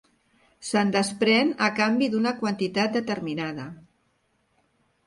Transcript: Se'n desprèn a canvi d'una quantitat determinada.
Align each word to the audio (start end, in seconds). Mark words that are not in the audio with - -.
Se'n 0.69 0.93
desprèn 0.95 1.51
a 1.67 1.69
canvi 1.81 2.09
d'una 2.15 2.35
quantitat 2.41 2.99
determinada. 2.99 3.71